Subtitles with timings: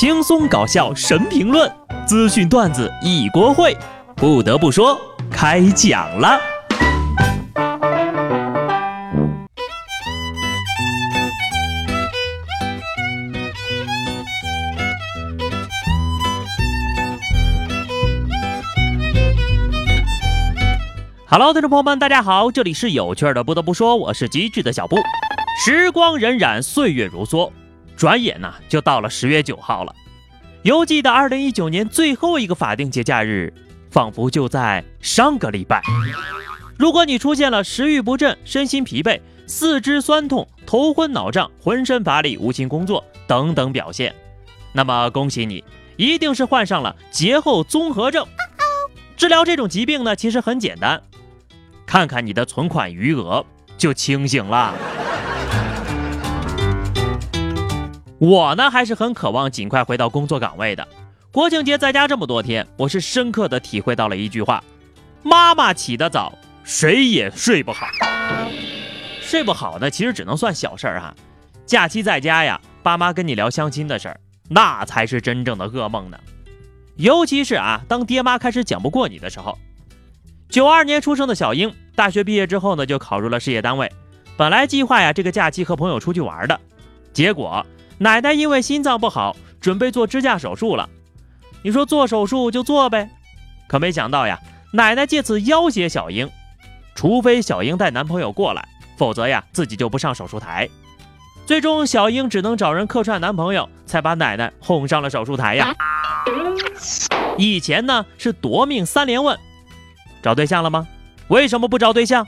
[0.00, 1.68] 轻松搞笑神评论，
[2.06, 3.76] 资讯段子一锅烩。
[4.14, 4.96] 不得不说，
[5.28, 6.38] 开讲了。
[21.26, 23.42] Hello，听众朋友们，大家好，这里是有趣的。
[23.42, 24.94] 不得不说，我是机智的小布。
[25.66, 27.50] 时光荏苒，岁月如梭，
[27.98, 29.92] 转眼呢就到了十月九号了。
[30.62, 33.52] 犹记得二零一九年最后一个法定节假日，
[33.90, 35.82] 仿佛就在上个礼拜。
[36.78, 44.14] 如果你出现了食欲不振、身心疲惫、四肢酸痛、头昏脑胀、浑身乏力、无心工作等等表现，
[44.72, 45.64] 那么恭喜你，
[45.96, 48.24] 一定是患上了节后综合症。
[49.16, 51.02] 治疗这种疾病呢，其实很简单。
[51.84, 53.44] 看看你的存款余额，
[53.76, 54.72] 就清醒了。
[58.18, 60.86] 我呢还是很渴望尽快回到工作岗位的。
[61.30, 64.62] 国庆节在家这么多天，我是深刻的体会到了一句话：
[65.22, 67.86] 妈妈起得早，谁也睡不好。
[69.22, 71.14] 睡不好呢，其实只能算小事儿哈。
[71.64, 76.18] 假期在家呀，爸妈跟你聊相亲的事儿，那才是真正的噩梦呢。
[76.96, 79.56] 尤其是啊，当爹妈开始讲不过你的时候。
[80.48, 83.92] 九二年出生的小英，大学毕业之后呢，就考入了事业单位。
[84.36, 86.58] 本来计划呀，这个假期和朋友出去玩的，
[87.12, 87.64] 结果
[87.98, 90.88] 奶奶因为心脏不好，准备做支架手术了。
[91.62, 93.10] 你说做手术就做呗，
[93.66, 94.38] 可没想到呀，
[94.72, 96.30] 奶奶借此要挟小英，
[96.94, 100.68] 除非小英带男朋友过来，否则呀，自己就不上手术台。
[101.44, 105.74] 最终，小英只能找人客串男朋友，才把奶奶哄上了手术台呀。
[107.36, 109.36] 以前呢，是夺命三连问。
[110.22, 110.86] 找对象了吗？
[111.28, 112.26] 为什么不找对象？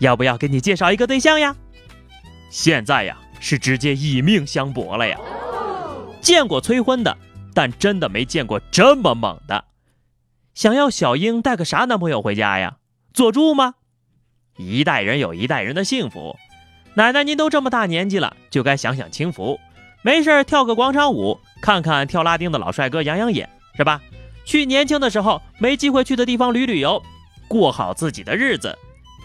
[0.00, 1.54] 要不要给你介绍一个对象呀？
[2.50, 5.18] 现在呀，是直接以命相搏了呀！
[6.20, 7.16] 见过催婚的，
[7.54, 9.64] 但真的没见过这么猛的。
[10.54, 12.76] 想要小英带个啥男朋友回家呀？
[13.12, 13.74] 做猪吗？
[14.56, 16.36] 一代人有一代人的幸福。
[16.94, 19.60] 奶奶，您都这么大年纪了，就该享享清福。
[20.02, 24.00] 没事跳个广场舞，看看跳拉丁的老帅哥养养眼，是吧？
[24.44, 27.02] 去年轻的时候没机会去的地方旅旅游。
[27.48, 28.76] 过好自己的日子，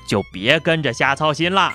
[0.08, 1.74] 就别跟着瞎操心啦。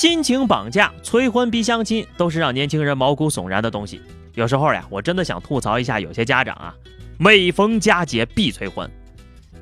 [0.00, 4.00] 亲情绑架、催婚逼相亲，都是让年轻人毛骨悚然的东西。
[4.34, 6.72] 有时候呀，我真的想吐槽一下有些家长啊，
[7.18, 8.88] 每逢佳节必催婚。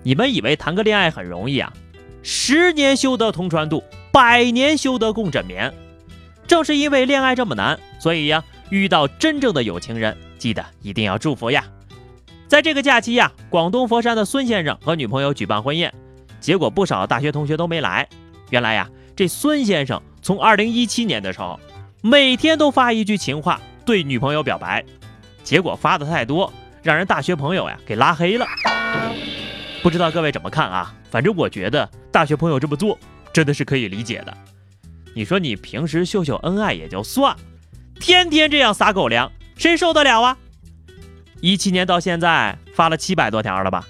[0.03, 1.73] 你们以为谈个恋爱很容易啊？
[2.23, 3.83] 十年修得同船渡，
[4.13, 5.73] 百年修得共枕眠。
[6.47, 11.65] 正是因为恋爱这么难，所以呀，遇到真正的有情人，记得一定要祝福呀。
[12.47, 15.95] 在这个假期呀，广东佛山的孙先生和女朋友举办婚宴，
[16.41, 18.07] 结果不少大学同学都没来。
[18.51, 18.87] 原来呀，
[19.17, 21.61] 这孙先生从二零一七年的时候，
[22.01, 24.85] 每天都发一句情话对女朋友表白，
[25.45, 28.45] 结果发的太多，让人大学朋友呀给拉黑了。
[29.85, 30.93] 不知道各位怎么看啊？
[31.13, 32.99] 反正我觉得大学朋友这么做
[33.33, 34.37] 真的是可以理解的。
[35.15, 37.37] 你说你平时秀秀恩爱也就算，
[38.01, 40.37] 天天这样撒狗粮，谁受得了啊？
[41.41, 43.87] 一七年到现在发了七百多条了吧？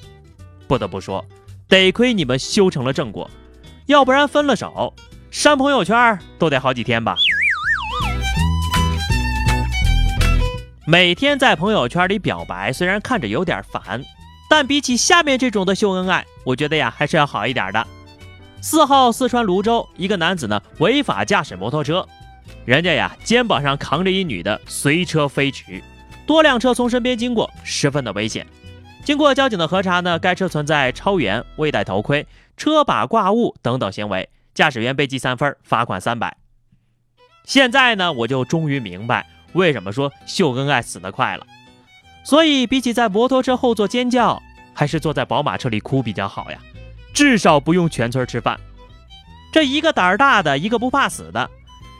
[0.68, 1.24] 不得不说，
[1.66, 3.30] 得亏你们修成了正果，
[3.86, 4.92] 要不然分了手，
[5.30, 7.16] 删朋友圈都得好几天吧。
[10.86, 14.02] 每天在朋友圈里表白，虽然看着有点烦，
[14.48, 17.86] 但比起下面这种的秀恩爱，我觉得呀还是要好一点的。
[18.60, 22.06] 四号四川泸州一个男子呢违法驾驶摩托车，
[22.64, 25.82] 人家呀肩膀上扛着一女的，随车飞驰。
[26.24, 28.46] 多辆车从身边经过，十分的危险。
[29.04, 32.26] 经过交警的核查呢，该车存在超员、未戴头盔、
[32.56, 36.34] 车把挂物等等行为，驾驶员被记三分，罚款三百。
[37.44, 41.46] 现在呢，我就终于明白为什么说秀恩爱死得快了。
[42.24, 46.58] 所以，比起在摩托车后座尖叫，还是坐在宝马车里哭比较好呀，
[47.12, 48.58] 至少不用全村吃饭。
[49.52, 51.50] 这一个胆儿大的，一个不怕死的，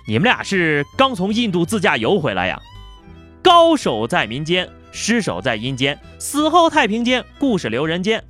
[0.08, 2.58] 你们俩是刚从印度自驾游回来呀？
[3.42, 8.24] 高手在民间，失手在阴间，死后太平间，故事留人间。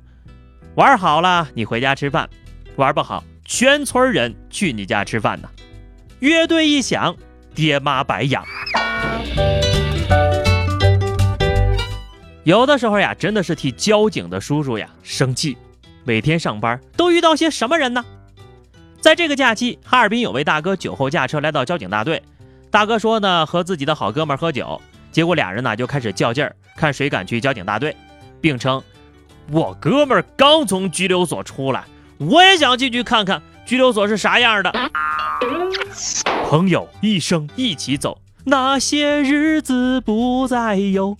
[0.75, 2.27] 玩好了，你回家吃饭；
[2.75, 5.49] 玩不好，全村人去你家吃饭呢。
[6.19, 7.15] 乐队一响，
[7.55, 8.43] 爹妈白养。
[12.43, 15.57] 有的时候呀，真的是替交警的叔叔呀生气。
[16.03, 18.03] 每天上班都遇到些什么人呢？
[18.99, 22.21] 在这个假期，哈尔滨有位大哥酒后驾车来到交警大队，
[22.69, 24.81] 大哥说呢，和自己的好哥们喝酒。
[25.09, 27.95] 结果俩人呢就开始较劲儿，看谁敢去交警大队，
[28.41, 28.83] 并称
[29.51, 31.85] 我哥们刚从拘留所出来，
[32.19, 34.71] 我也想进去看看拘留所是啥样的。
[36.49, 41.17] 朋友一生一起走，那些日子不再有。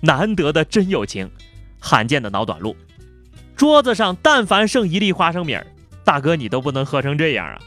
[0.00, 1.30] 难得的真友情，
[1.80, 2.76] 罕见的脑短路。
[3.56, 5.66] 桌子上但凡剩一粒花生米儿，
[6.04, 7.58] 大哥你都不能喝成这样啊！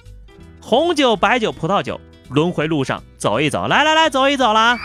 [0.62, 2.00] 红酒、白酒、葡萄酒，
[2.30, 4.78] 轮回路上走一走，来来来，走一走啦！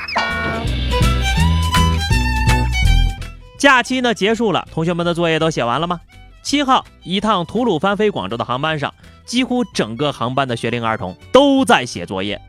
[3.58, 6.00] 假期呢结束了，同学们的作业都写完了吗？
[6.42, 8.92] 七号一趟吐鲁番飞广州的航班上，
[9.24, 12.40] 几乎整个航班的学龄儿童都在写作业。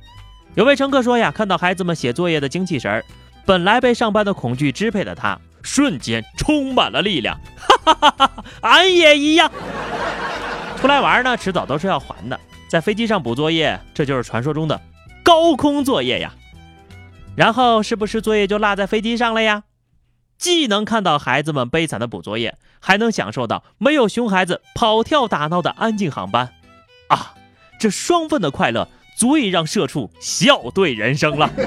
[0.55, 3.05] 有位乘客说呀，看到孩子们写作业的精气神儿。
[3.45, 7.37] 本来被上班的恐惧支配的他，瞬间充满了力量。
[7.57, 9.51] 哈哈哈哈俺也一样。
[10.79, 12.39] 出来玩呢，迟早都是要还的。
[12.69, 14.79] 在飞机上补作业，这就是传说中的
[15.23, 16.33] 高空作业呀。
[17.35, 19.63] 然后是不是作业就落在飞机上了呀？
[20.43, 26.49] 既能看到孩子们悲惨的补作业，还能享受到没有熊孩子跑跳打闹的安静航班。
[27.07, 27.33] 啊，
[27.79, 31.49] 这双份的快乐，足以让社畜笑对人生了。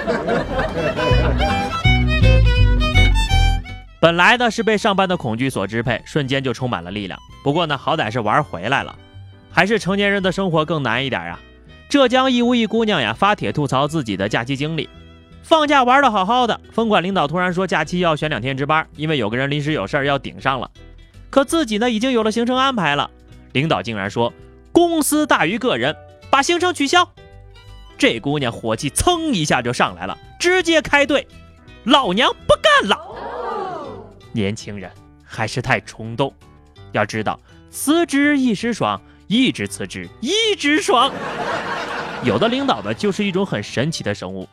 [3.99, 7.19] 本来呢是被上班的恐惧所支配，瞬间就充满了力量。
[7.43, 8.94] 不过呢，好歹是玩回来了，
[9.50, 11.40] 还是成年人的生活更难一点啊。
[11.88, 14.87] 浙江义乌一姑娘呀发帖吐槽自己的假期经历：
[15.46, 20.69] 放假玩的好好的，分管领导突然说假期要选两天值班，因为有个人临时有事儿要顶上了。
[21.31, 23.08] 可自己呢已经有了行程安排了，
[23.52, 24.32] 领导竟然说
[24.72, 25.94] 公司大于个人，
[26.31, 27.08] 把行程取消。
[27.96, 31.25] 这姑娘火气蹭一下就上来了，直接开怼，
[31.84, 32.98] 老娘不干了！
[34.32, 34.90] 年轻人
[35.25, 36.34] 还是太冲动，
[36.90, 37.38] 要知道
[37.70, 41.12] 辞职一时爽，一直辞职一直爽。
[42.25, 44.48] 有的领导呢，就是一种很神奇的生物，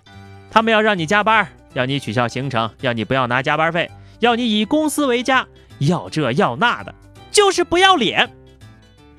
[0.54, 3.90] 他们要让你加班，要你取消行程，要你不要拿加班费，
[4.20, 5.48] 要你以公司为家，
[5.80, 6.94] 要这要那的，
[7.32, 8.32] 就是不要脸。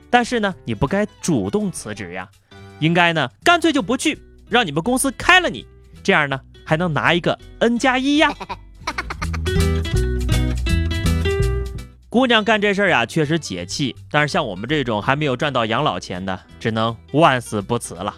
[0.08, 2.28] 但是呢，你不该主动辞职呀，
[2.78, 4.16] 应该呢，干脆就不去，
[4.48, 5.66] 让你们公司开了你，
[6.04, 8.32] 这样呢，还能拿一个 N 加一呀。
[12.08, 13.96] 姑娘干这事儿呀，确实解气。
[14.08, 18.14] 但是像我们这种还没有赚到养老钱的，只能万死不辞了。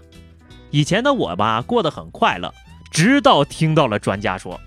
[0.71, 2.53] 以前的我吧，过得很快乐，
[2.97, 4.59] 直到听到了专家说，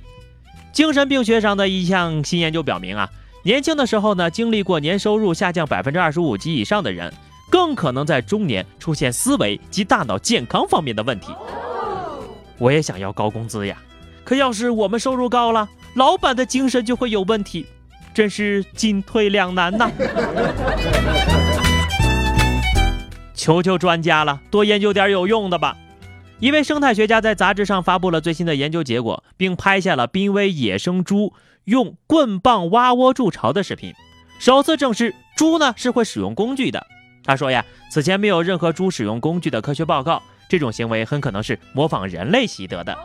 [0.72, 3.10] 精神病学上的一项新研究表明啊，
[3.42, 7.12] 年轻的时候呢，经历过年收入下降百分之二十五及以上的人，
[7.50, 11.34] 更可能在中年出现思维及大脑健康方面的问题。
[12.60, 13.76] 我也想要高工资呀，
[14.24, 17.66] 可要是我们收入高了，老板的精神就会有问题。
[18.14, 19.90] 真是进退两难呐！
[23.34, 25.76] 求求专家了，多研究点有用的吧。
[26.40, 31.34] 一位生态学家在杂志上发布了最新的研究结果，并拍下了濒危野生猪
[31.66, 33.94] 用棍棒挖窝筑巢的视频，
[34.40, 36.88] 首次证实猪呢是会使用工具的。
[37.26, 42.98] 他说呀，此前没有任何猪使用工具的科学报告，这种行为很可能是模仿人类习得的。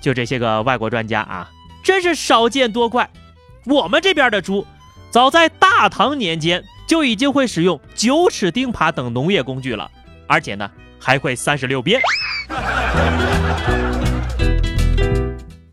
[0.00, 1.48] 就这些个外国专家啊，
[1.84, 3.08] 真是少见多怪。
[3.66, 4.66] 我们这边的猪，
[5.12, 9.88] 早在大唐年间就已经会使用九齿钉耙等农业工具了，
[10.26, 10.68] 而且呢
[11.00, 12.00] 还会三十六变。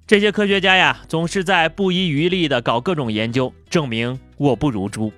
[0.07, 5.12] 这些科学家呀，总是在不遗余力的搞各种研究，证明我不如猪。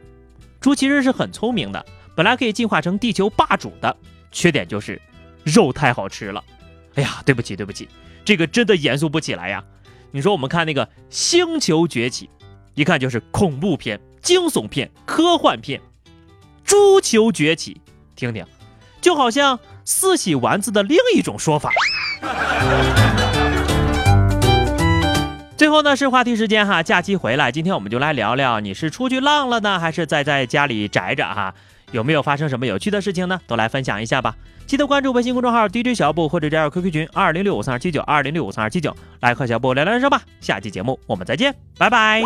[0.59, 1.85] 猪其实是很聪明的，
[2.15, 3.95] 本来可以进化成地球霸主的，
[4.31, 4.99] 缺点就是
[5.43, 6.43] 肉太好吃了。
[6.95, 7.87] 哎呀，对不起对不起，
[8.25, 9.63] 这个真的严肃不起来呀。
[10.11, 12.25] 你说我们看那个《星球崛起》。
[12.75, 15.81] 一看就是恐怖片、惊悚片、科幻片，
[16.63, 17.73] 《猪球崛起》，
[18.15, 18.45] 听听，
[19.01, 21.71] 就好像四喜丸子的另一种说法。
[25.57, 31.53] 最后呢是话题时间哈，假期回来，今天我们就来聊聊，你是出去浪了呢，还是在在家里宅着哈？
[31.91, 33.39] 有没有发生什么有趣的事情呢？
[33.45, 34.35] 都来分享一下吧。
[34.65, 40.21] 记得关注微信公众号 DJ 小布或者加入 QQ 群二零六五三二七九二零六五三二七九，来和小布聊聊人生吧。
[40.39, 42.21] 下期节目我们再见，拜拜。